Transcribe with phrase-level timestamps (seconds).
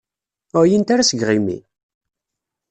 [0.57, 1.57] Ur εyint ara seg yiɣimi?